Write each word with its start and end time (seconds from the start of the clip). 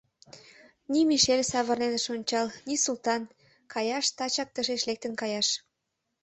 Ни 0.91 1.01
Мишель 1.09 1.45
савырнен 1.51 1.93
ыш 1.99 2.05
ончал, 2.13 2.47
ни 2.67 2.75
Султан«Каяш, 2.85 4.05
тачак 4.17 4.49
тышеч 4.55 4.81
лектын 4.89 5.13
каяш. 5.21 5.47